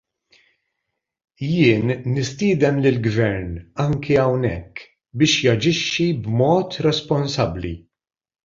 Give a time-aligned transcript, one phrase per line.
[1.49, 3.51] Jien nistieden lill-Gvern,
[3.85, 4.75] anke hawnhekk,
[5.17, 7.75] biex jaġixxi b'mod responsabbli.